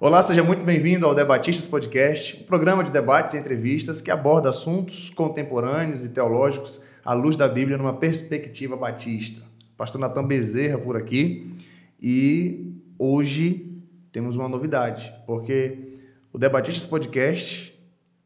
[0.00, 4.48] Olá, seja muito bem-vindo ao Debatistas Podcast, um programa de debates e entrevistas que aborda
[4.48, 9.44] assuntos contemporâneos e teológicos à luz da Bíblia numa perspectiva batista.
[9.76, 11.52] Pastor Natan Bezerra por aqui
[12.00, 13.82] e hoje
[14.12, 15.98] temos uma novidade, porque
[16.32, 17.76] o Debatistas Podcast,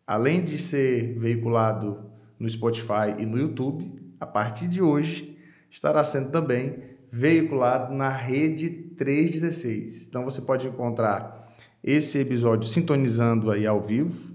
[0.07, 2.05] além de ser veiculado
[2.39, 5.39] no Spotify e no YouTube, a partir de hoje
[5.71, 10.07] estará sendo também veiculado na rede 316.
[10.07, 11.42] Então você pode encontrar
[11.83, 14.33] esse episódio sintonizando aí ao vivo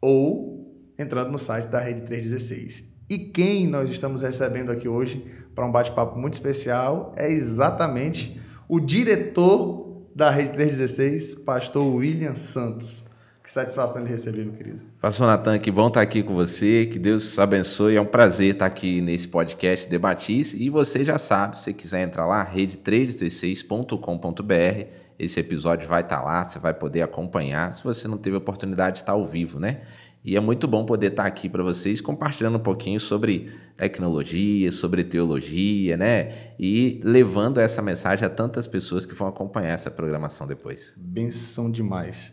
[0.00, 2.92] ou entrando no site da Rede 316.
[3.08, 5.24] E quem nós estamos recebendo aqui hoje
[5.54, 9.84] para um bate-papo muito especial é exatamente o diretor
[10.14, 13.06] da Rede 316, pastor William Santos.
[13.42, 14.80] Que satisfação ele receber, meu querido.
[15.02, 18.64] Pastor Natan, que bom estar aqui com você, que Deus abençoe, é um prazer estar
[18.64, 25.88] aqui nesse podcast Debatice, e você já sabe, se quiser entrar lá, rede316.com.br, esse episódio
[25.88, 29.12] vai estar lá, você vai poder acompanhar, se você não teve a oportunidade de estar
[29.12, 29.82] ao vivo, né?
[30.24, 35.04] E é muito bom poder estar aqui para vocês compartilhando um pouquinho sobre tecnologia, sobre
[35.04, 36.32] teologia, né?
[36.58, 40.94] E levando essa mensagem a tantas pessoas que vão acompanhar essa programação depois.
[40.96, 42.32] Benção demais.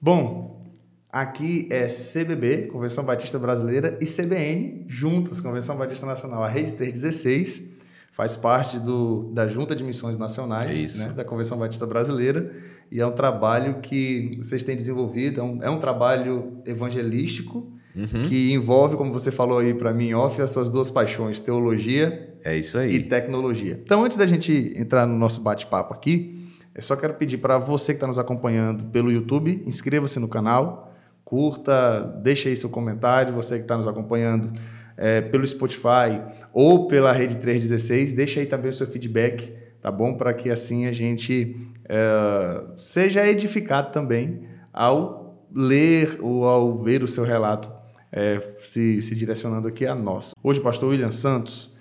[0.00, 0.66] Bom,
[1.12, 7.77] aqui é CBB, Convenção Batista Brasileira, e CBN, juntas, Convenção Batista Nacional, a Rede 316,
[8.18, 12.52] faz parte do, da Junta de Missões Nacionais, né, da Convenção Batista Brasileira,
[12.90, 18.22] e é um trabalho que vocês têm desenvolvido, é um, é um trabalho evangelístico, uhum.
[18.24, 22.58] que envolve, como você falou aí para mim, off, as suas duas paixões, teologia é
[22.88, 23.80] e tecnologia.
[23.84, 26.44] Então, antes da gente entrar no nosso bate-papo aqui,
[26.74, 30.92] eu só quero pedir para você que está nos acompanhando pelo YouTube, inscreva-se no canal,
[31.28, 33.34] curta, deixe aí seu comentário.
[33.34, 34.58] Você que está nos acompanhando
[34.98, 36.20] é, pelo Spotify
[36.52, 40.14] ou pela Rede 316, deixe aí também o seu feedback, tá bom?
[40.14, 41.56] Para que assim a gente
[41.88, 44.42] é, seja edificado também
[44.72, 47.70] ao ler ou ao ver o seu relato
[48.10, 50.32] é, se, se direcionando aqui a nós.
[50.42, 51.72] Hoje o pastor William Santos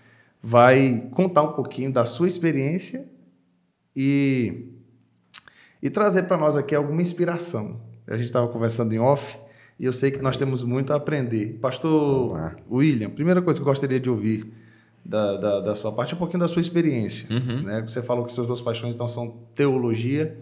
[0.42, 3.10] vai contar um pouquinho da sua experiência
[3.96, 4.74] e
[5.82, 7.80] e trazer para nós aqui alguma inspiração.
[8.08, 9.40] A gente estava conversando em off
[9.80, 11.60] e eu sei que nós temos muito a aprender.
[11.62, 14.44] Pastor William, primeira coisa que eu gostaria de ouvir
[15.06, 17.28] da, da, da sua parte é um pouquinho da sua experiência.
[17.30, 17.62] Uhum.
[17.62, 17.84] Né?
[17.88, 20.36] Você falou que suas duas paixões então são teologia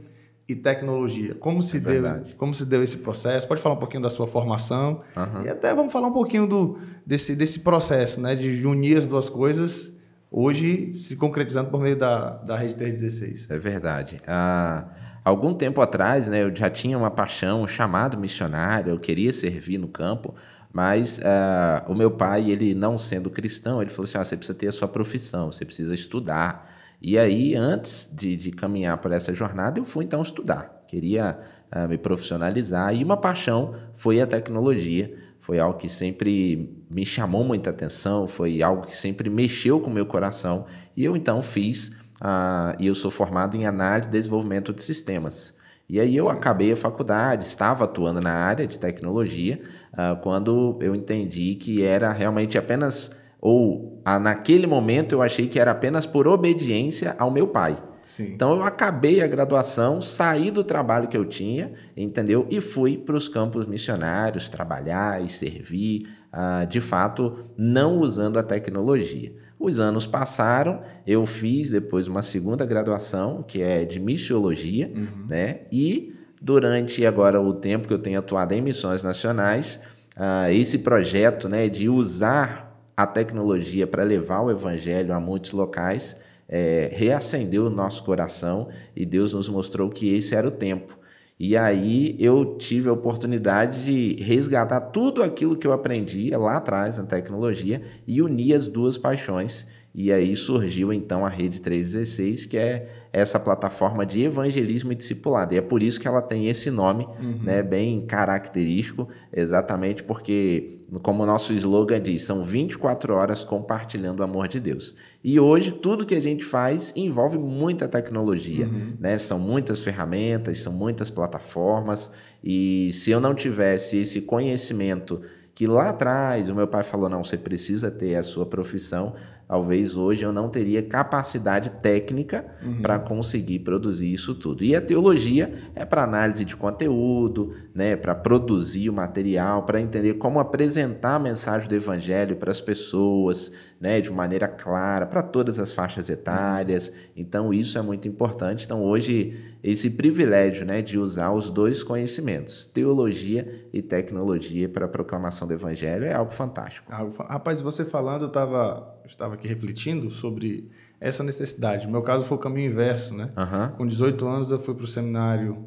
[0.48, 1.36] e tecnologia.
[1.36, 2.04] Como se, é deu,
[2.38, 3.48] como se deu esse processo?
[3.48, 5.44] Pode falar um pouquinho da sua formação uhum.
[5.44, 8.36] e até vamos falar um pouquinho do, desse, desse processo né?
[8.36, 10.00] de unir as duas coisas,
[10.32, 13.50] hoje se concretizando por meio da, da Rede 316.
[13.50, 14.18] É verdade.
[14.26, 14.86] Ah
[15.26, 19.80] Algum tempo atrás, né, eu já tinha uma paixão, um chamado missionário, eu queria servir
[19.80, 20.36] no campo,
[20.72, 24.56] mas uh, o meu pai, ele não sendo cristão, ele falou assim: ah, você precisa
[24.56, 26.72] ter a sua profissão, você precisa estudar.
[27.02, 30.84] E aí, antes de, de caminhar por essa jornada, eu fui então estudar.
[30.88, 31.40] Queria
[31.76, 35.12] uh, me profissionalizar e uma paixão foi a tecnologia.
[35.40, 39.94] Foi algo que sempre me chamou muita atenção, foi algo que sempre mexeu com o
[39.94, 40.66] meu coração.
[40.96, 45.54] E eu então fiz ah, e eu sou formado em análise e desenvolvimento de sistemas.
[45.88, 49.62] E aí eu acabei a faculdade, estava atuando na área de tecnologia,
[49.94, 55.60] ah, quando eu entendi que era realmente apenas, ou ah, naquele momento eu achei que
[55.60, 57.78] era apenas por obediência ao meu pai.
[58.02, 58.34] Sim.
[58.34, 62.48] Então eu acabei a graduação, saí do trabalho que eu tinha, entendeu?
[62.52, 68.44] E fui para os campos missionários trabalhar e servir, ah, de fato, não usando a
[68.44, 69.34] tecnologia.
[69.60, 75.26] Os anos passaram, eu fiz depois uma segunda graduação, que é de missiologia, uhum.
[75.30, 75.62] né?
[75.72, 79.82] E durante agora o tempo que eu tenho atuado em missões nacionais,
[80.18, 86.18] uh, esse projeto né, de usar a tecnologia para levar o evangelho a muitos locais
[86.48, 90.98] é, reacendeu o nosso coração e Deus nos mostrou que esse era o tempo.
[91.40, 96.98] E aí eu tive a oportunidade de resgatar tudo aquilo que eu aprendi lá atrás
[96.98, 99.68] na tecnologia e unir as duas paixões.
[99.94, 105.54] E aí surgiu então a Rede 316, que é essa plataforma de evangelismo e discipulado.
[105.54, 107.40] E é por isso que ela tem esse nome, uhum.
[107.44, 114.24] né, bem característico, exatamente porque, como o nosso slogan diz, são 24 horas compartilhando o
[114.24, 114.96] amor de Deus.
[115.24, 118.94] E hoje, tudo que a gente faz envolve muita tecnologia, uhum.
[119.00, 119.18] né?
[119.18, 122.12] São muitas ferramentas, são muitas plataformas,
[122.44, 125.22] e se eu não tivesse esse conhecimento
[125.56, 129.16] que lá atrás o meu pai falou: não, você precisa ter a sua profissão
[129.48, 132.82] talvez hoje eu não teria capacidade técnica uhum.
[132.82, 134.64] para conseguir produzir isso tudo.
[134.64, 140.16] E a teologia é para análise de conteúdo, né, para produzir o material, para entender
[140.16, 145.60] como apresentar a mensagem do evangelho para as pessoas, né, de maneira clara, para todas
[145.60, 146.92] as faixas etárias.
[147.16, 148.66] Então isso é muito importante.
[148.66, 154.88] Então hoje esse privilégio, né, de usar os dois conhecimentos, teologia e tecnologia para a
[154.88, 156.92] proclamação do evangelho é algo fantástico.
[156.92, 161.86] Rapaz, você falando, eu estava estava aqui refletindo sobre essa necessidade.
[161.86, 163.30] No meu caso foi o caminho inverso, né?
[163.38, 163.78] Uhum.
[163.78, 165.66] Com 18 anos eu fui para o seminário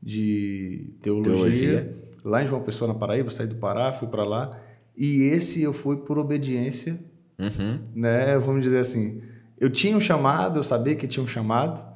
[0.00, 1.94] de teologia, teologia,
[2.24, 4.58] lá em João Pessoa, na Paraíba, saí do Pará, fui para lá.
[4.96, 6.98] E esse eu fui por obediência,
[7.38, 7.80] uhum.
[7.94, 8.38] né?
[8.38, 9.20] Vamos dizer assim,
[9.58, 11.86] eu tinha um chamado, eu sabia que tinha um chamado.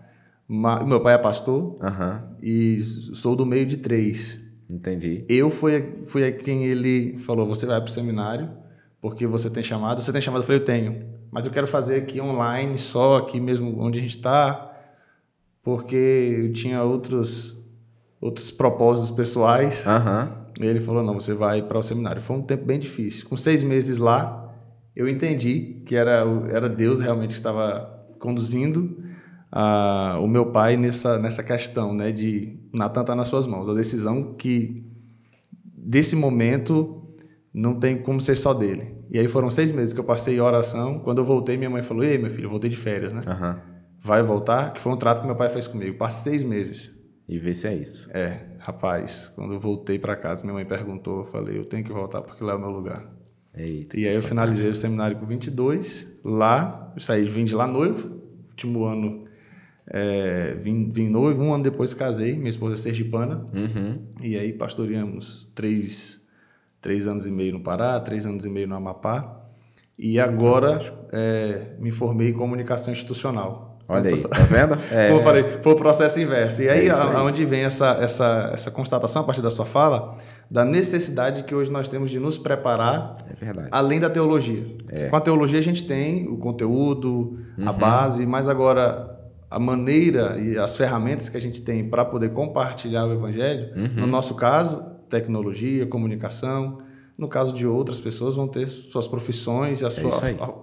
[0.46, 2.36] Mas, meu pai é pastor uhum.
[2.42, 4.38] e sou do meio de três.
[4.68, 5.24] Entendi.
[5.28, 8.50] Eu fui, fui a quem ele falou: você vai para o seminário
[9.02, 10.00] porque você tem chamado.
[10.00, 10.42] Você tem chamado?
[10.42, 11.04] Eu falei: eu tenho.
[11.30, 14.72] Mas eu quero fazer aqui online, só aqui mesmo onde a gente está,
[15.62, 17.60] porque eu tinha outros
[18.20, 19.84] outros propósitos pessoais.
[19.84, 20.42] Uhum.
[20.60, 22.22] E ele falou: não, você vai para o seminário.
[22.22, 23.28] Foi um tempo bem difícil.
[23.28, 24.54] Com seis meses lá,
[24.94, 28.96] eu entendi que era, era Deus realmente que estava conduzindo
[30.22, 32.12] o meu pai nessa, nessa questão, né?
[32.12, 33.68] De Natan está nas suas mãos.
[33.68, 34.86] A decisão que,
[35.76, 37.01] desse momento,
[37.52, 38.96] não tem como ser só dele.
[39.10, 40.98] E aí foram seis meses que eu passei em oração.
[41.00, 43.20] Quando eu voltei, minha mãe falou: Ei, meu filho, eu voltei de férias, né?
[43.26, 43.60] Uhum.
[44.00, 44.72] Vai voltar?
[44.72, 45.96] Que foi um trato que meu pai fez comigo.
[45.96, 46.92] Passei seis meses.
[47.28, 48.10] E ver se é isso.
[48.12, 51.92] É, rapaz, quando eu voltei para casa, minha mãe perguntou, eu falei, eu tenho que
[51.92, 53.08] voltar porque lá é o meu lugar.
[53.54, 57.66] Eita, e aí eu finalizei o seminário com 22, lá, eu saí, vim de lá
[57.66, 59.24] noivo, último ano
[59.86, 64.06] é, vim, vim noivo, um ano depois casei, minha esposa é sergipana, uhum.
[64.22, 66.21] e aí pastoreamos três,
[66.82, 69.40] três anos e meio no Pará, três anos e meio no Amapá,
[69.96, 70.80] e agora
[71.12, 73.78] é, me formei em comunicação institucional.
[73.88, 74.78] Olha aí, tá vendo?
[74.90, 75.08] É...
[75.08, 76.62] Como eu falei, foi o processo inverso.
[76.62, 77.16] E aí, é aí.
[77.16, 80.16] aonde vem essa, essa, essa constatação a partir da sua fala,
[80.50, 84.66] da necessidade que hoje nós temos de nos preparar é além da teologia.
[84.88, 85.08] É.
[85.08, 87.68] Com a teologia a gente tem o conteúdo, uhum.
[87.68, 89.18] a base, mas agora
[89.50, 94.00] a maneira e as ferramentas que a gente tem para poder compartilhar o evangelho, uhum.
[94.00, 96.78] no nosso caso, tecnologia, comunicação,
[97.18, 100.10] no caso de outras pessoas, vão ter suas profissões e a é sua,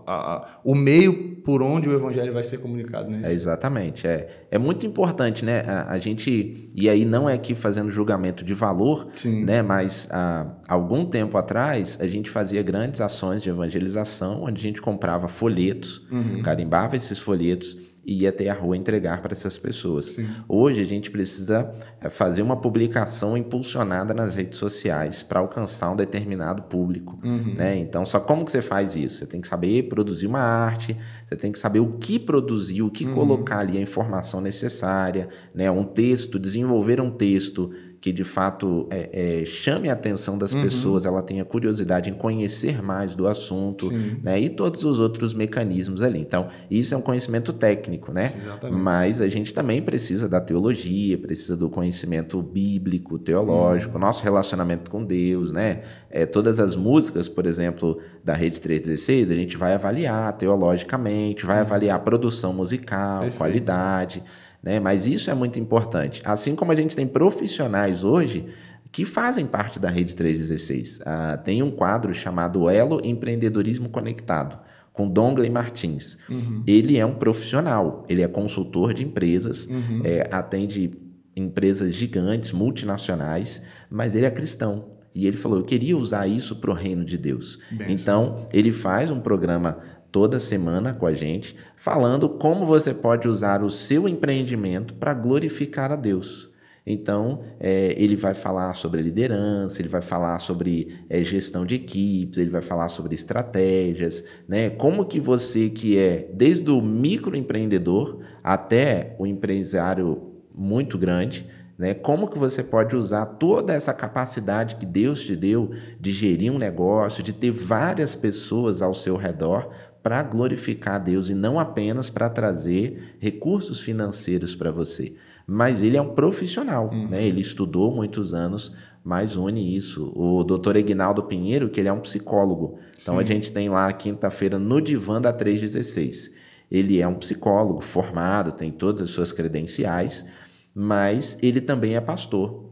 [0.08, 3.10] a, a, o meio por onde o evangelho vai ser comunicado.
[3.10, 3.22] Né?
[3.24, 4.08] É exatamente.
[4.08, 5.62] É, é muito importante, né?
[5.62, 6.70] A, a, gente.
[6.76, 9.46] E aí não é aqui fazendo julgamento de valor, Sim.
[9.46, 9.62] né?
[9.62, 14.82] Mas há algum tempo atrás a gente fazia grandes ações de evangelização, onde a gente
[14.82, 16.42] comprava folhetos, uhum.
[16.42, 17.78] carimbava esses folhetos
[18.10, 20.06] e ir até a rua entregar para essas pessoas.
[20.08, 20.28] Sim.
[20.48, 21.72] Hoje a gente precisa
[22.02, 27.20] é, fazer uma publicação impulsionada nas redes sociais para alcançar um determinado público.
[27.24, 27.54] Uhum.
[27.54, 27.78] Né?
[27.78, 29.20] Então, só como que você faz isso?
[29.20, 32.90] Você tem que saber produzir uma arte, você tem que saber o que produzir, o
[32.90, 33.14] que uhum.
[33.14, 35.70] colocar ali a informação necessária, né?
[35.70, 37.70] um texto, desenvolver um texto
[38.02, 40.62] que de fato é, é, chame a atenção das uhum.
[40.62, 43.92] pessoas, ela tenha curiosidade em conhecer mais do assunto,
[44.24, 44.40] né?
[44.40, 46.20] E todos os outros mecanismos ali.
[46.20, 48.26] Então, isso é um conhecimento técnico, né?
[48.26, 48.82] Exatamente.
[48.82, 54.02] Mas a gente também precisa da teologia, precisa do conhecimento bíblico, teológico, uhum.
[54.02, 55.82] nosso relacionamento com Deus, né?
[56.10, 61.58] É, todas as músicas, por exemplo, da Rede 316, a gente vai avaliar teologicamente, vai
[61.58, 61.62] uhum.
[61.62, 63.38] avaliar a produção musical, Perfeito.
[63.38, 64.24] qualidade.
[64.62, 64.80] Né?
[64.80, 66.22] Mas isso é muito importante.
[66.26, 68.46] Assim como a gente tem profissionais hoje
[68.92, 71.02] que fazem parte da Rede 316.
[71.06, 74.60] Ah, tem um quadro chamado Elo Empreendedorismo Conectado,
[74.92, 76.18] com Dongley Martins.
[76.28, 76.64] Uhum.
[76.66, 80.02] Ele é um profissional, ele é consultor de empresas, uhum.
[80.04, 80.92] é, atende
[81.36, 84.98] empresas gigantes, multinacionais, mas ele é cristão.
[85.14, 87.60] E ele falou: Eu queria usar isso para o reino de Deus.
[87.88, 89.78] então, ele faz um programa
[90.12, 95.92] toda semana com a gente, falando como você pode usar o seu empreendimento para glorificar
[95.92, 96.50] a Deus.
[96.86, 102.40] Então, é, ele vai falar sobre liderança, ele vai falar sobre é, gestão de equipes,
[102.40, 104.72] ele vai falar sobre estratégias, né?
[104.72, 111.46] Como que você que é desde o microempreendedor até o empresário muito grande,
[111.78, 111.94] né?
[111.94, 116.58] Como que você pode usar toda essa capacidade que Deus te deu de gerir um
[116.58, 119.70] negócio, de ter várias pessoas ao seu redor
[120.02, 125.14] para glorificar a Deus e não apenas para trazer recursos financeiros para você.
[125.46, 127.10] Mas ele é um profissional, uhum.
[127.10, 127.24] né?
[127.26, 130.12] Ele estudou muitos anos, mas une isso.
[130.16, 132.78] O doutor Egnaldo Pinheiro, que ele é um psicólogo.
[133.02, 133.22] Então Sim.
[133.22, 136.36] a gente tem lá quinta-feira no Divã da 316.
[136.72, 140.28] Ele é um psicólogo formado, tem todas as suas credenciais,
[140.74, 142.69] mas ele também é pastor.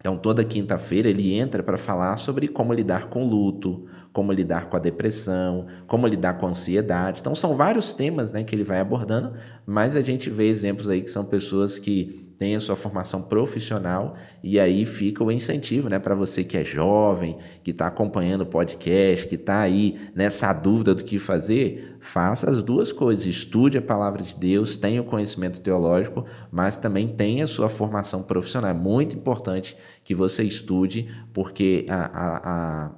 [0.00, 4.76] Então, toda quinta-feira ele entra para falar sobre como lidar com luto, como lidar com
[4.76, 7.20] a depressão, como lidar com a ansiedade.
[7.20, 9.34] Então, são vários temas né, que ele vai abordando,
[9.66, 14.14] mas a gente vê exemplos aí que são pessoas que tem a sua formação profissional
[14.42, 18.46] e aí fica o incentivo, né, para você que é jovem, que está acompanhando o
[18.46, 23.82] podcast, que está aí nessa dúvida do que fazer, faça as duas coisas: estude a
[23.82, 28.70] palavra de Deus, tenha o conhecimento teológico, mas também tenha a sua formação profissional.
[28.70, 32.90] É muito importante que você estude, porque a, a, a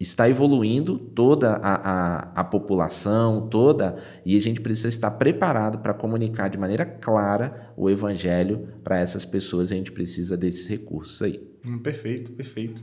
[0.00, 5.92] está evoluindo toda a, a, a, população, toda, e a gente precisa estar preparado para
[5.92, 11.20] comunicar de maneira clara o evangelho para essas pessoas, e a gente precisa desses recursos
[11.20, 11.42] aí.
[11.64, 12.82] Hum, perfeito, perfeito.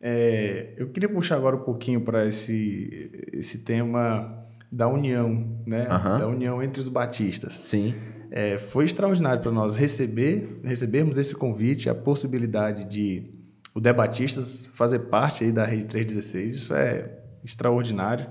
[0.00, 5.82] É, eu queria puxar agora um pouquinho para esse, esse tema da união, né?
[5.82, 6.18] Uhum.
[6.18, 7.54] Da união entre os batistas.
[7.54, 7.94] Sim.
[8.30, 13.30] É, foi extraordinário para nós receber, recebermos esse convite, a possibilidade de
[13.74, 16.54] o Debatistas fazer parte aí da Rede 316.
[16.54, 18.26] Isso é extraordinário.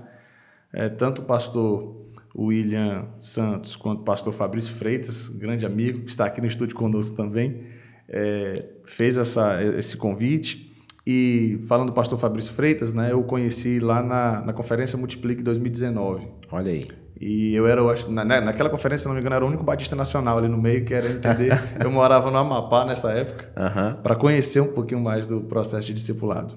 [0.72, 2.02] É, tanto o pastor
[2.34, 7.16] William Santos quanto o pastor Fabrício Freitas, grande amigo, que está aqui no estúdio conosco
[7.16, 7.66] também,
[8.08, 10.70] é, fez essa, esse convite.
[11.06, 16.28] E falando do pastor Fabrício Freitas, né, eu conheci lá na, na Conferência Multiplique 2019.
[16.50, 17.01] Olha aí.
[17.20, 19.48] E eu era, eu acho, na, né, naquela conferência, se não me engano, era o
[19.48, 21.52] único batista nacional ali no meio, que era entender.
[21.82, 24.02] eu morava no Amapá nessa época, uhum.
[24.02, 26.54] para conhecer um pouquinho mais do processo de discipulado.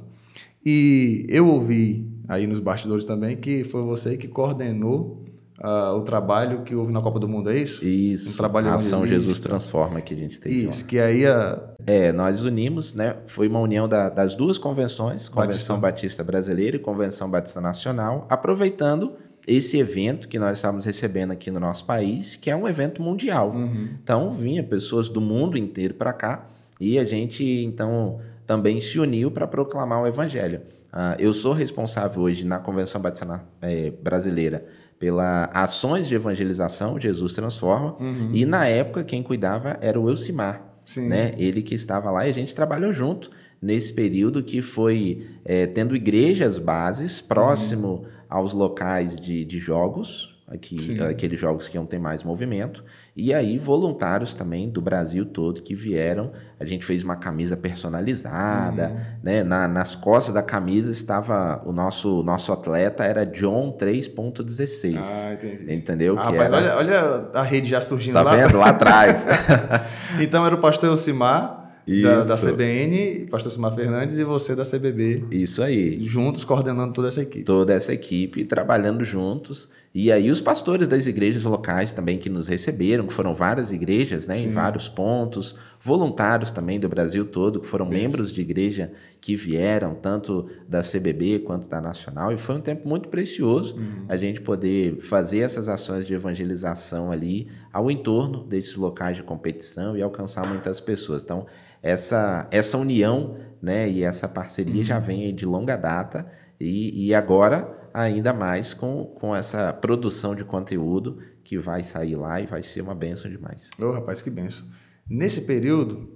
[0.66, 5.24] E eu ouvi aí nos bastidores também que foi você que coordenou
[5.64, 7.86] uh, o trabalho que houve na Copa do Mundo, é isso?
[7.86, 8.34] Isso.
[8.34, 10.64] Um trabalho a Ação Jesus Transforma que a gente teve.
[10.64, 11.62] Isso, que aí a...
[11.86, 13.18] É, nós unimos, né?
[13.28, 16.24] Foi uma união da, das duas convenções, Convenção Batista.
[16.24, 19.14] Batista Brasileira e Convenção Batista Nacional, aproveitando
[19.48, 23.52] esse evento que nós estávamos recebendo aqui no nosso país, que é um evento mundial.
[23.52, 23.90] Uhum.
[24.04, 26.48] Então, vinha pessoas do mundo inteiro para cá
[26.80, 30.62] e a gente, então, também se uniu para proclamar o evangelho.
[30.92, 34.66] Uh, eu sou responsável hoje na Convenção Batista é, Brasileira
[34.98, 38.30] pela ações de evangelização Jesus Transforma uhum.
[38.32, 41.10] e na época quem cuidava era o Elcimar, Sim.
[41.10, 41.34] né?
[41.38, 43.30] Ele que estava lá e a gente trabalhou junto
[43.62, 50.36] nesse período que foi é, tendo igrejas bases próximo uhum aos locais de, de jogos,
[50.48, 52.84] aqui, aqueles jogos que iam ter mais movimento,
[53.16, 56.32] e aí voluntários também do Brasil todo que vieram.
[56.60, 59.20] A gente fez uma camisa personalizada, uhum.
[59.24, 59.44] né?
[59.44, 65.00] Na, nas costas da camisa estava o nosso, nosso atleta, era John 3.16.
[65.04, 65.74] Ah, entendi.
[65.74, 66.18] Entendeu?
[66.20, 66.58] Ah, rapaz, era...
[66.58, 68.32] olha, olha a rede já surgindo tá lá.
[68.32, 68.58] Tá vendo?
[68.58, 69.26] Lá atrás.
[70.22, 71.65] então era o pastor Elcimar
[72.02, 75.26] da, da, CBN, pastor Simar Fernandes, e você da CBB.
[75.32, 76.04] Isso aí.
[76.04, 77.44] Juntos coordenando toda essa equipe.
[77.44, 79.70] Toda essa equipe, trabalhando juntos.
[79.98, 84.28] E aí os pastores das igrejas locais também que nos receberam, que foram várias igrejas,
[84.28, 87.94] né, em vários pontos, voluntários também do Brasil todo, que foram Isso.
[87.94, 92.86] membros de igreja que vieram, tanto da CBB quanto da Nacional, e foi um tempo
[92.86, 94.04] muito precioso uhum.
[94.10, 99.96] a gente poder fazer essas ações de evangelização ali ao entorno desses locais de competição
[99.96, 101.24] e alcançar muitas pessoas.
[101.24, 101.46] Então,
[101.82, 104.84] essa, essa união né, e essa parceria uhum.
[104.84, 110.44] já vem de longa data e, e agora ainda mais com, com essa produção de
[110.44, 113.70] conteúdo que vai sair lá e vai ser uma benção demais.
[113.80, 114.68] Ô, oh, rapaz, que benção.
[115.10, 116.10] Nesse período,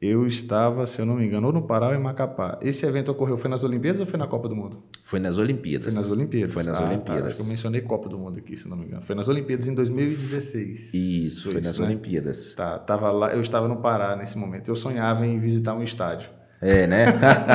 [0.00, 2.58] eu estava, se eu não me engano, ou no Pará ou em Macapá.
[2.60, 4.82] Esse evento ocorreu, foi nas Olimpíadas ou foi na Copa do Mundo?
[5.02, 5.94] Foi nas Olimpíadas.
[5.94, 6.52] Foi nas Olimpíadas.
[6.52, 7.22] Foi nas ah, Olimpíadas.
[7.22, 7.28] Tá.
[7.28, 9.02] Acho que eu mencionei Copa do Mundo aqui, se não me engano.
[9.02, 10.92] Foi nas Olimpíadas em 2016.
[10.92, 11.86] Isso, foi, foi nas né?
[11.86, 12.52] Olimpíadas.
[12.54, 14.68] Tá, tava lá, eu estava no Pará nesse momento.
[14.68, 16.28] Eu sonhava em visitar um estádio.
[16.60, 17.06] É, né?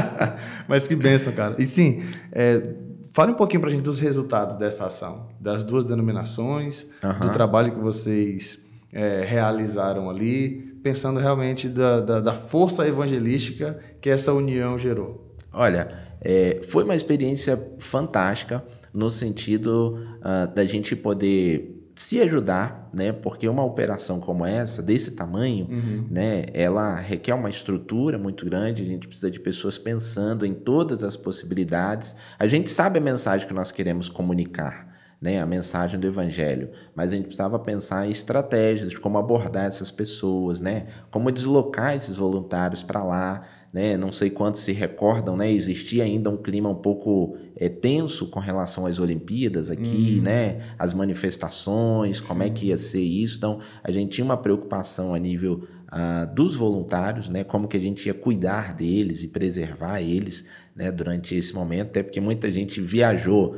[0.67, 1.55] Mas que benção, cara.
[1.59, 2.01] E sim,
[2.31, 2.86] é,
[3.17, 6.85] fale um pouquinho para a gente dos resultados dessa ação, das duas denominações,
[7.19, 8.59] do trabalho que vocês
[8.93, 15.33] é, realizaram ali, pensando realmente da, da, da, força evangelística que essa união gerou?
[15.51, 15.87] Olha,
[16.21, 23.11] é, foi uma experiência fantástica no sentido uh, da gente poder se ajudar, né?
[23.11, 26.07] Porque uma operação como essa, desse tamanho, uhum.
[26.09, 26.45] né?
[26.53, 28.83] Ela requer uma estrutura muito grande.
[28.83, 32.15] A gente precisa de pessoas pensando em todas as possibilidades.
[32.37, 34.87] A gente sabe a mensagem que nós queremos comunicar
[35.19, 39.65] né, a mensagem do evangelho, mas a gente precisava pensar em estratégias de como abordar
[39.65, 43.41] essas pessoas, né, como deslocar esses voluntários para lá,
[43.77, 48.25] né, não sei quantos se recordam, né, existia ainda um clima um pouco é, tenso
[48.27, 50.23] com relação às Olimpíadas aqui, uhum.
[50.23, 52.49] né, as manifestações, como Sim.
[52.49, 56.55] é que ia ser isso, então a gente tinha uma preocupação a nível uh, dos
[56.55, 61.53] voluntários, né, como que a gente ia cuidar deles e preservar eles, né, durante esse
[61.53, 63.57] momento, até porque muita gente viajou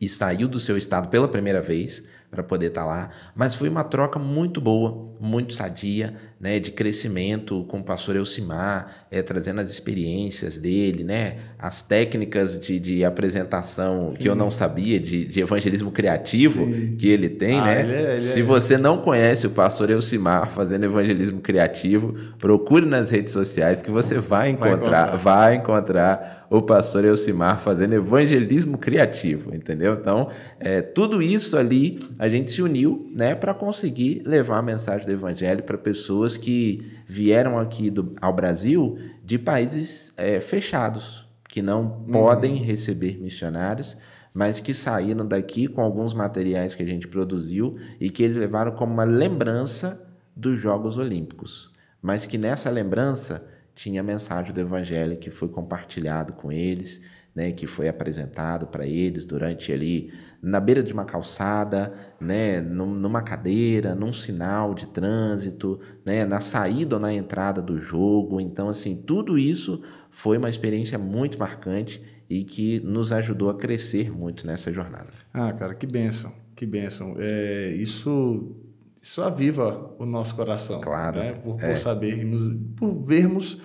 [0.00, 3.68] e saiu do seu estado pela primeira vez para poder estar tá lá, mas foi
[3.68, 9.60] uma troca muito boa, muito sadia, né, de crescimento com o pastor Elcimar, é, trazendo
[9.60, 14.22] as experiências dele, né, as técnicas de, de apresentação Sim.
[14.22, 16.96] que eu não sabia, de, de evangelismo criativo Sim.
[16.96, 17.82] que ele tem, ah, né?
[17.82, 18.42] Ele é, ele Se é.
[18.42, 24.20] você não conhece o pastor Elcimar fazendo evangelismo criativo, procure nas redes sociais que você
[24.20, 29.94] vai encontrar, vai encontrar, vai encontrar o pastor Elcimar fazendo evangelismo criativo, entendeu?
[29.94, 35.06] Então, é, tudo isso ali a gente se uniu, né, para conseguir levar a mensagem
[35.06, 41.60] do evangelho para pessoas que vieram aqui do, ao Brasil de países é, fechados, que
[41.60, 42.12] não uhum.
[42.12, 43.96] podem receber missionários,
[44.32, 48.72] mas que saíram daqui com alguns materiais que a gente produziu e que eles levaram
[48.72, 53.44] como uma lembrança dos Jogos Olímpicos, mas que nessa lembrança
[53.78, 57.00] tinha a mensagem do Evangelho que foi compartilhado com eles,
[57.32, 63.22] né, que foi apresentado para eles durante ali na beira de uma calçada, né, numa
[63.22, 68.40] cadeira, num sinal de trânsito, né, na saída ou na entrada do jogo.
[68.40, 69.80] Então, assim, tudo isso
[70.10, 75.12] foi uma experiência muito marcante e que nos ajudou a crescer muito nessa jornada.
[75.32, 77.14] Ah, cara, que bênção, que bênção.
[77.16, 78.56] É, isso
[79.00, 80.80] isso aviva o nosso coração.
[80.80, 81.18] Claro.
[81.18, 81.32] Né?
[81.32, 81.68] Por, é.
[81.68, 83.60] por sabermos, por vermos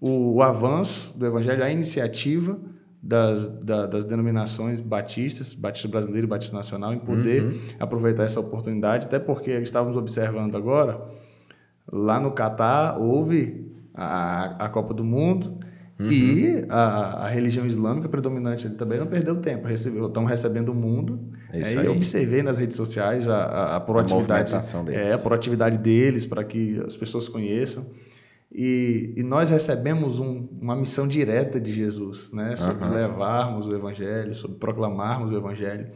[0.00, 2.58] o, o, avanço do Evangelho, a iniciativa
[3.02, 7.58] das, da, das denominações batistas, Batista Brasileiro e Batista Nacional, em poder uhum.
[7.78, 11.00] aproveitar essa oportunidade, até porque estávamos observando agora,
[11.90, 15.58] lá no Catar houve a, a Copa do Mundo
[15.98, 16.10] Uhum.
[16.10, 21.18] E a, a, religião islâmica predominante também não perdeu tempo, recebeu, estão recebendo o mundo.
[21.52, 25.00] É, é, eu observei nas redes sociais a, a, a proatividade, a deles.
[25.00, 27.84] É, a proatividade deles para que as pessoas conheçam.
[28.50, 32.54] E, e nós recebemos um, uma missão direta de Jesus, né?
[32.56, 32.94] sobre uhum.
[32.94, 35.88] levarmos o Evangelho, sobre proclamarmos o Evangelho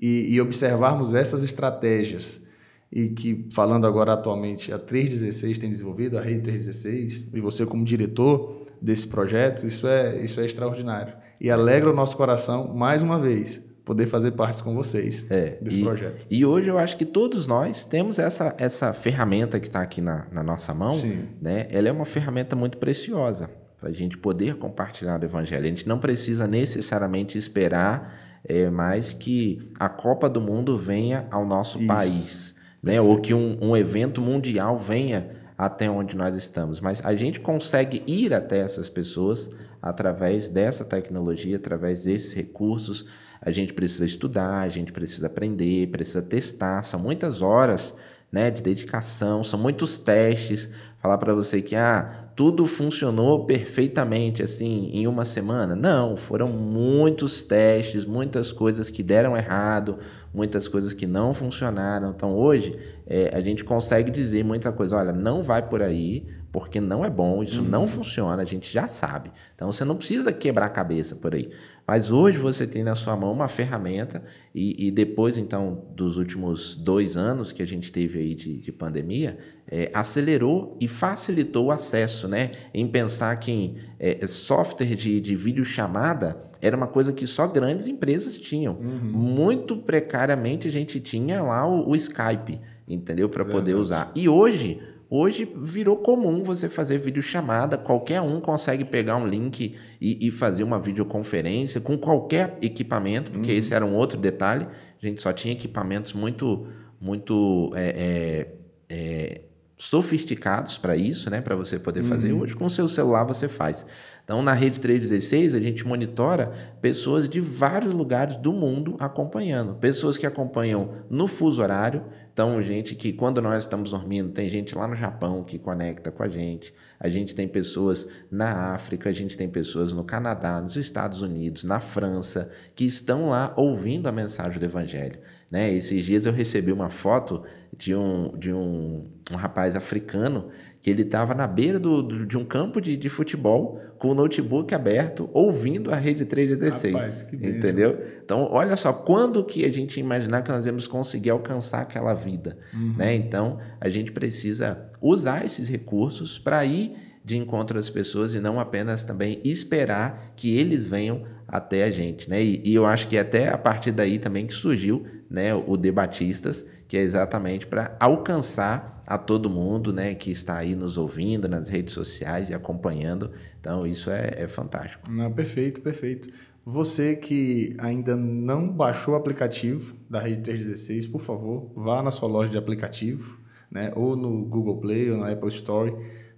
[0.00, 2.42] e, e observarmos essas estratégias
[2.90, 7.84] e que, falando agora atualmente, a 316 tem desenvolvido, a Rede 316, e você como
[7.84, 11.14] diretor desse projeto, isso é, isso é extraordinário.
[11.40, 15.80] E alegra o nosso coração, mais uma vez, poder fazer parte com vocês é, desse
[15.80, 16.26] e, projeto.
[16.30, 20.26] E hoje eu acho que todos nós temos essa, essa ferramenta que está aqui na,
[20.30, 21.24] na, nossa mão, Sim.
[21.40, 21.66] né?
[21.70, 25.64] ela é uma ferramenta muito preciosa para a gente poder compartilhar o evangelho.
[25.64, 31.46] A gente não precisa necessariamente esperar é, mais que a Copa do Mundo venha ao
[31.46, 31.86] nosso isso.
[31.86, 33.00] país né?
[33.00, 36.80] ou que um, um evento mundial venha até onde nós estamos.
[36.80, 39.50] Mas a gente consegue ir até essas pessoas
[39.82, 43.04] através dessa tecnologia, através desses recursos.
[43.42, 46.82] A gente precisa estudar, a gente precisa aprender, precisa testar.
[46.82, 47.94] São muitas horas
[48.32, 50.66] né, de dedicação, são muitos testes.
[50.98, 55.76] Falar para você que ah, tudo funcionou perfeitamente assim em uma semana.
[55.76, 59.98] Não, foram muitos testes, muitas coisas que deram errado,
[60.32, 62.10] muitas coisas que não funcionaram.
[62.10, 66.80] Então hoje é, a gente consegue dizer muita coisa, olha, não vai por aí, porque
[66.80, 67.68] não é bom, isso uhum.
[67.68, 69.30] não funciona, a gente já sabe.
[69.54, 71.50] Então você não precisa quebrar a cabeça por aí.
[71.86, 74.22] Mas hoje você tem na sua mão uma ferramenta
[74.54, 78.72] e, e depois então dos últimos dois anos que a gente teve aí de, de
[78.72, 82.52] pandemia, é, acelerou e facilitou o acesso, né?
[82.74, 87.88] Em pensar que em, é, software de, de videochamada era uma coisa que só grandes
[87.88, 88.74] empresas tinham.
[88.74, 89.10] Uhum.
[89.12, 93.28] Muito precariamente a gente tinha lá o, o Skype, entendeu?
[93.28, 94.12] Para poder usar.
[94.14, 100.28] E hoje, hoje virou comum você fazer videochamada, qualquer um consegue pegar um link e,
[100.28, 103.58] e fazer uma videoconferência com qualquer equipamento, porque uhum.
[103.58, 104.66] esse era um outro detalhe.
[105.02, 106.66] A gente só tinha equipamentos muito,
[107.00, 108.54] muito é, é,
[108.88, 109.40] é,
[109.80, 111.40] sofisticados para isso, né?
[111.40, 112.34] Para você poder fazer.
[112.34, 112.40] Uhum.
[112.40, 113.86] Hoje, com o seu celular, você faz.
[114.22, 119.74] Então, na rede 316, a gente monitora pessoas de vários lugares do mundo acompanhando.
[119.76, 122.04] Pessoas que acompanham no fuso horário.
[122.30, 126.22] Então, gente que, quando nós estamos dormindo, tem gente lá no Japão que conecta com
[126.22, 126.74] a gente.
[126.98, 131.64] A gente tem pessoas na África, a gente tem pessoas no Canadá, nos Estados Unidos,
[131.64, 135.18] na França, que estão lá ouvindo a mensagem do Evangelho.
[135.50, 135.72] Né?
[135.74, 137.42] Esses dias eu recebi uma foto
[137.76, 140.48] de um, de um, um rapaz africano
[140.80, 144.14] que ele estava na beira do, do, de um campo de, de futebol com o
[144.14, 146.94] notebook aberto, ouvindo a Rede 316.
[146.94, 147.98] Rapaz, que entendeu?
[148.24, 152.56] Então, olha só, quando que a gente imaginar que nós vamos conseguir alcançar aquela vida?
[152.72, 152.94] Uhum.
[152.96, 153.14] Né?
[153.14, 158.58] Então, a gente precisa usar esses recursos para ir de encontro às pessoas e não
[158.58, 162.30] apenas também esperar que eles venham até a gente.
[162.30, 162.42] Né?
[162.42, 166.68] E, e eu acho que até a partir daí também que surgiu né, o Debatistas,
[166.88, 171.68] que é exatamente para alcançar a todo mundo né, que está aí nos ouvindo nas
[171.68, 173.30] redes sociais e acompanhando.
[173.60, 175.10] Então, isso é, é fantástico.
[175.10, 176.28] Não, perfeito, perfeito.
[176.64, 182.28] Você que ainda não baixou o aplicativo da Rede 316, por favor, vá na sua
[182.28, 183.38] loja de aplicativo,
[183.70, 183.92] né?
[183.94, 185.94] ou no Google Play ou na Apple Store.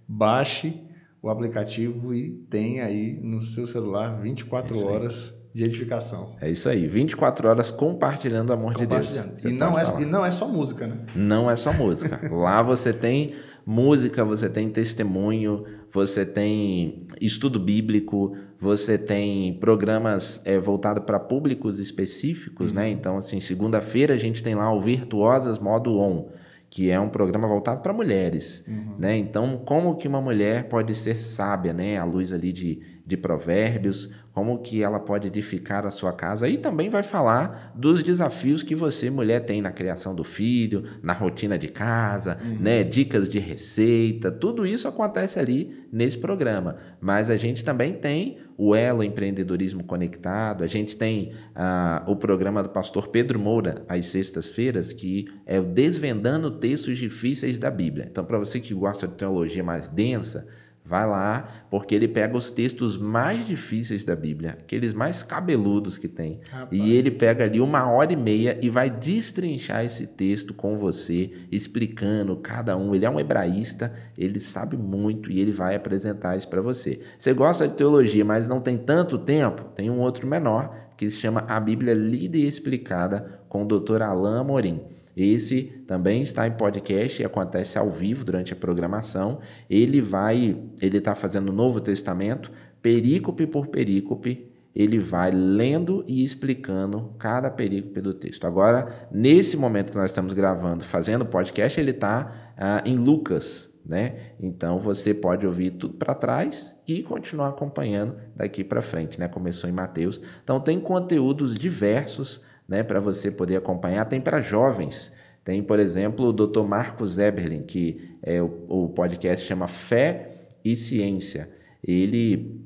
[0.06, 0.82] Baixe
[1.20, 6.34] o aplicativo e tenha aí no seu celular 24 horas de edificação.
[6.40, 9.44] É isso aí, 24 horas compartilhando o amor de Deus.
[9.44, 10.98] E não, é, e não é só música, né?
[11.14, 12.20] Não é só música.
[12.32, 13.34] Lá você tem
[13.66, 21.78] música, você tem testemunho, você tem estudo bíblico, você tem programas é, voltados para públicos
[21.78, 22.82] específicos, né?
[22.82, 22.88] uhum.
[22.88, 22.92] né?
[22.92, 26.28] Então, assim, segunda-feira a gente tem lá o Virtuosas Modo On,
[26.70, 28.94] que é um programa voltado para mulheres, uhum.
[28.98, 29.16] né?
[29.16, 31.98] Então, como que uma mulher pode ser sábia, né?
[31.98, 36.56] À luz ali de, de provérbios, como que ela pode edificar a sua casa e
[36.56, 41.58] também vai falar dos desafios que você, mulher, tem na criação do filho, na rotina
[41.58, 42.58] de casa, uhum.
[42.60, 42.82] né?
[42.82, 46.76] Dicas de receita, tudo isso acontece ali nesse programa.
[47.00, 52.62] Mas a gente também tem o Elo Empreendedorismo Conectado, a gente tem ah, o programa
[52.62, 58.06] do pastor Pedro Moura, às sextas-feiras, que é o Desvendando Textos Difíceis da Bíblia.
[58.10, 60.46] Então, para você que gosta de teologia mais densa,
[60.84, 66.08] Vai lá, porque ele pega os textos mais difíceis da Bíblia, aqueles mais cabeludos que
[66.08, 66.68] tem, Rapaz.
[66.72, 71.30] e ele pega ali uma hora e meia e vai destrinchar esse texto com você,
[71.52, 72.92] explicando cada um.
[72.94, 77.00] Ele é um hebraísta, ele sabe muito e ele vai apresentar isso para você.
[77.16, 79.62] Você gosta de teologia, mas não tem tanto tempo?
[79.76, 84.02] Tem um outro menor que se chama A Bíblia Lida e Explicada com o Dr.
[84.02, 84.80] Alain Amorim.
[85.16, 89.40] Esse também está em podcast e acontece ao vivo durante a programação.
[89.68, 96.24] Ele vai, ele está fazendo o Novo Testamento, perícope por perícope, ele vai lendo e
[96.24, 98.46] explicando cada perícope do texto.
[98.46, 104.32] Agora, nesse momento que nós estamos gravando, fazendo podcast, ele está ah, em Lucas, né?
[104.40, 109.28] Então você pode ouvir tudo para trás e continuar acompanhando daqui para frente, né?
[109.28, 110.20] Começou em Mateus.
[110.42, 114.04] Então tem conteúdos diversos né, para você poder acompanhar.
[114.04, 115.12] Tem para jovens.
[115.44, 116.62] Tem, por exemplo, o Dr.
[116.62, 121.50] Marcos Eberlin, que é o, o podcast chama Fé e Ciência.
[121.82, 122.60] Ele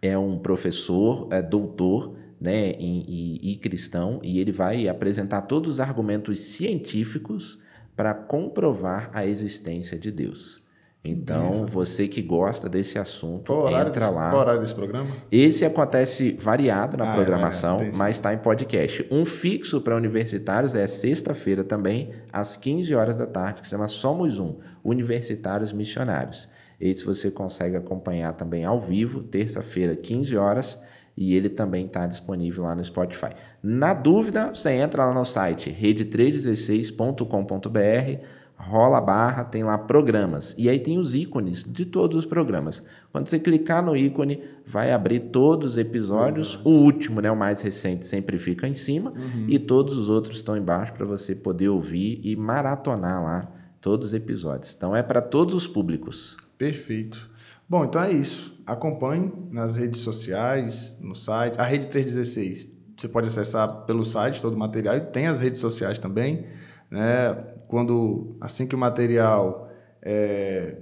[0.00, 5.74] é um professor, é doutor né, em, e, e cristão, e ele vai apresentar todos
[5.74, 7.58] os argumentos científicos
[7.96, 10.63] para comprovar a existência de Deus.
[11.06, 14.30] Então, você que gosta desse assunto, entra desse, lá.
[14.30, 15.06] Qual horário desse programa?
[15.30, 19.06] Esse acontece variado na ah, é programação, é, mas está em podcast.
[19.10, 23.86] Um fixo para universitários é sexta-feira também, às 15 horas da tarde, que se chama
[23.86, 26.48] Somos Um, Universitários Missionários.
[26.80, 30.82] Esse você consegue acompanhar também ao vivo, terça-feira, 15 horas,
[31.14, 33.28] e ele também está disponível lá no Spotify.
[33.62, 40.54] Na dúvida, você entra lá no site rede316.com.br rola a barra, tem lá programas.
[40.56, 42.82] E aí tem os ícones de todos os programas.
[43.12, 46.58] Quando você clicar no ícone, vai abrir todos os episódios.
[46.64, 49.10] O último, né, o mais recente, sempre fica em cima.
[49.10, 49.46] Uhum.
[49.48, 54.14] E todos os outros estão embaixo para você poder ouvir e maratonar lá todos os
[54.14, 54.74] episódios.
[54.74, 56.36] Então é para todos os públicos.
[56.56, 57.30] Perfeito.
[57.68, 58.58] Bom, então é isso.
[58.66, 61.58] Acompanhe nas redes sociais, no site.
[61.60, 64.96] A Rede 316, você pode acessar pelo site todo o material.
[64.96, 66.46] E tem as redes sociais também.
[66.90, 67.36] Né?
[67.68, 69.70] Quando assim que o material
[70.02, 70.76] é,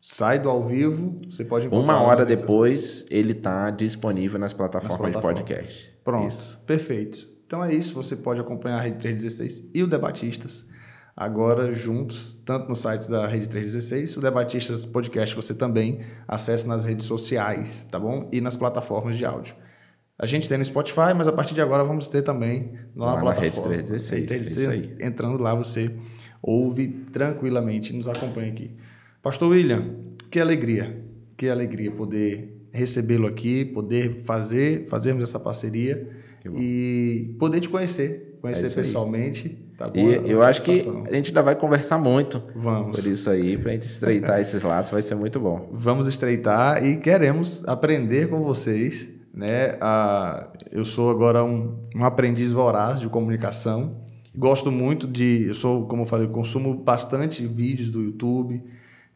[0.00, 1.94] sai do ao vivo, você pode encontrar.
[1.94, 5.98] Uma hora depois, ele está disponível nas plataformas, nas plataformas, de podcast.
[6.04, 6.62] Pronto, isso.
[6.66, 7.28] perfeito.
[7.46, 10.68] Então é isso, você pode acompanhar a Rede 316 e o Debatistas
[11.16, 16.84] agora juntos, tanto no site da Rede 316, o Debatistas Podcast você também acessa nas
[16.84, 18.28] redes sociais, tá bom?
[18.30, 19.56] E nas plataformas de áudio.
[20.18, 23.14] A gente tem no Spotify, mas a partir de agora vamos ter também lá, lá
[23.16, 23.76] na plataforma.
[23.76, 24.96] Rede 316, isso aí.
[24.98, 25.94] Entrando lá, você
[26.42, 28.70] ouve tranquilamente e nos acompanha aqui.
[29.22, 29.94] Pastor William,
[30.30, 31.04] que alegria,
[31.36, 36.08] que alegria poder recebê-lo aqui, poder fazer, fazermos essa parceria
[36.54, 39.64] e poder te conhecer, conhecer é pessoalmente.
[39.76, 42.42] Tá bom, e eu acho que a gente ainda vai conversar muito.
[42.54, 42.98] Vamos.
[42.98, 45.68] Por isso aí, para a gente estreitar esses laços, vai ser muito bom.
[45.70, 49.76] Vamos estreitar e queremos aprender com vocês né?
[49.82, 53.98] Ah, eu sou agora um, um aprendiz voraz de comunicação.
[54.34, 58.64] Gosto muito de, eu sou, como eu falei, eu consumo bastante vídeos do YouTube.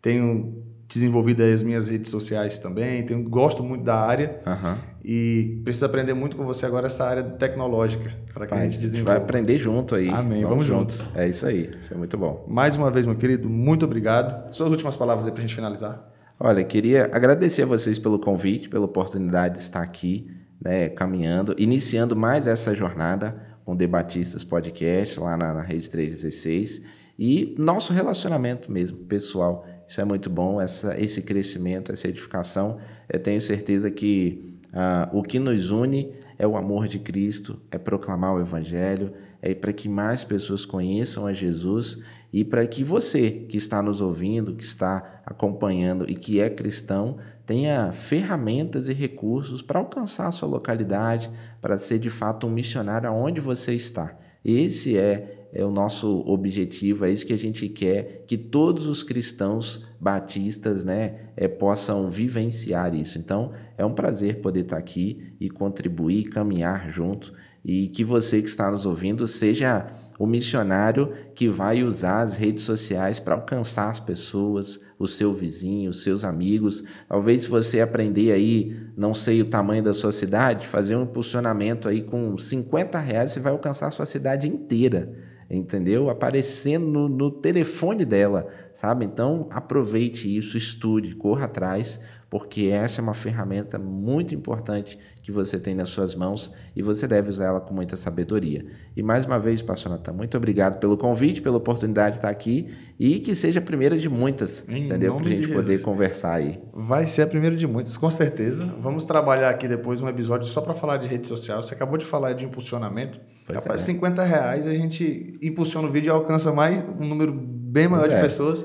[0.02, 3.02] Tenho desenvolvido as minhas redes sociais também.
[3.04, 4.76] Tenho, gosto muito da área uhum.
[5.02, 8.78] e preciso aprender muito com você agora essa área tecnológica para que Pai, a gente
[8.78, 9.12] desenvolva.
[9.12, 10.08] Vai aprender junto aí.
[10.10, 10.42] Amém.
[10.42, 10.98] Vamos, Vamos juntos.
[11.04, 11.16] juntos.
[11.16, 11.70] É isso aí.
[11.80, 12.44] Isso é muito bom.
[12.48, 14.52] Mais uma vez, meu querido, muito obrigado.
[14.52, 16.10] Suas últimas palavras aí para a gente finalizar.
[16.42, 20.26] Olha, queria agradecer a vocês pelo convite, pela oportunidade de estar aqui,
[20.58, 26.80] né, caminhando, iniciando mais essa jornada com Debatistas Podcast lá na, na Rede 316
[27.18, 29.66] e nosso relacionamento mesmo, pessoal.
[29.86, 32.78] Isso é muito bom, essa, esse crescimento, essa edificação.
[33.06, 37.76] Eu tenho certeza que ah, o que nos une é o amor de Cristo, é
[37.76, 41.98] proclamar o Evangelho, é para que mais pessoas conheçam a Jesus
[42.32, 47.18] e para que você que está nos ouvindo, que está acompanhando e que é cristão,
[47.44, 53.08] tenha ferramentas e recursos para alcançar a sua localidade, para ser de fato um missionário
[53.08, 54.16] aonde você está.
[54.44, 59.02] Esse é é o nosso objetivo, é isso que a gente quer, que todos os
[59.02, 63.18] cristãos batistas né, é, possam vivenciar isso.
[63.18, 67.32] Então, é um prazer poder estar aqui e contribuir, caminhar junto,
[67.64, 69.86] e que você que está nos ouvindo seja
[70.18, 75.90] o missionário que vai usar as redes sociais para alcançar as pessoas, o seu vizinho,
[75.90, 76.84] os seus amigos.
[77.08, 81.88] Talvez se você aprender aí, não sei o tamanho da sua cidade, fazer um impulsionamento
[81.88, 86.08] aí com 50 reais, você vai alcançar a sua cidade inteira entendeu?
[86.08, 89.04] Aparecendo no, no, telefone dela, sabe?
[89.04, 95.58] Então aproveite isso, estude, corra atrás, porque essa é uma ferramenta muito importante que você
[95.58, 98.64] tem nas suas mãos e você deve usar ela com muita sabedoria.
[98.96, 102.68] E mais uma vez, Pastor Natan, muito obrigado pelo convite, pela oportunidade de estar aqui
[102.98, 105.16] e que seja a primeira de muitas, em entendeu?
[105.16, 106.60] Para a gente poder conversar aí.
[106.72, 108.64] Vai ser a primeira de muitas, com certeza.
[108.78, 111.60] Vamos trabalhar aqui depois um episódio só para falar de rede social.
[111.60, 113.20] Você acabou de falar de impulsionamento.
[113.44, 113.84] Pois Rapaz, é.
[113.86, 118.12] 50 reais a gente impulsiona o vídeo e alcança mais um número bem maior pois
[118.12, 118.22] de é.
[118.22, 118.64] pessoas.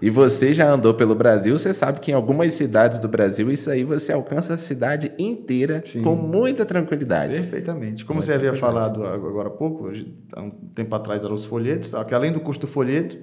[0.00, 3.70] E você já andou pelo Brasil, você sabe que em algumas cidades do Brasil, isso
[3.70, 6.02] aí você alcança a cidade inteira Sim.
[6.02, 7.34] com muita tranquilidade.
[7.34, 8.04] Perfeitamente.
[8.04, 9.90] Como muita você havia falado agora há pouco,
[10.34, 13.18] há um tempo atrás eram os folhetos, que além do custo do folheto,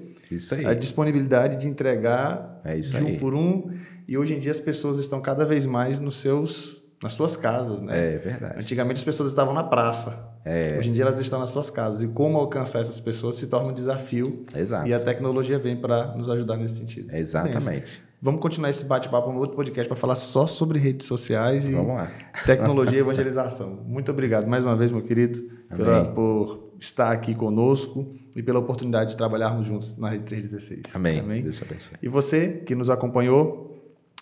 [0.66, 3.18] a disponibilidade de entregar é de um aí.
[3.18, 3.70] por um.
[4.08, 7.82] E hoje em dia as pessoas estão cada vez mais nos seus nas suas casas,
[7.82, 8.16] né?
[8.16, 8.56] É verdade.
[8.58, 10.32] Antigamente as pessoas estavam na praça.
[10.46, 10.78] É.
[10.80, 12.02] Hoje em dia elas estão nas suas casas.
[12.02, 14.46] E como alcançar essas pessoas se torna um desafio.
[14.56, 14.88] Exato.
[14.88, 17.13] E a tecnologia vem para nos ajudar nesse sentido.
[17.13, 18.02] Exatamente.
[18.22, 21.94] Vamos continuar esse bate-papo no outro podcast para falar só sobre redes sociais e Vamos
[21.94, 22.10] lá.
[22.46, 23.82] tecnologia e evangelização.
[23.86, 25.44] Muito obrigado mais uma vez, meu querido,
[25.76, 30.96] pela, por estar aqui conosco e pela oportunidade de trabalharmos juntos na Rede 316.
[30.96, 31.20] Amém.
[31.20, 31.42] Amém.
[31.42, 31.98] Deus abençoe.
[32.02, 33.73] E você que nos acompanhou,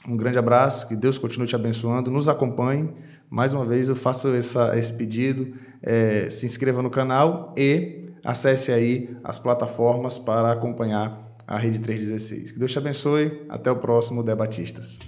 [0.07, 2.89] um grande abraço, que Deus continue te abençoando, nos acompanhe.
[3.29, 8.71] Mais uma vez eu faço essa, esse pedido, é, se inscreva no canal e acesse
[8.71, 12.51] aí as plataformas para acompanhar a Rede 316.
[12.51, 14.99] Que Deus te abençoe, até o próximo Debatistas.